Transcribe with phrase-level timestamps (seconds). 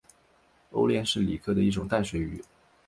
[0.71, 2.43] 欧鲢是鲤科的一种淡水鱼。